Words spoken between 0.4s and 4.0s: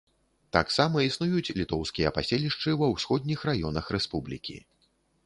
Таксама існуюць літоўскія паселішчы ва ўсходніх раёнах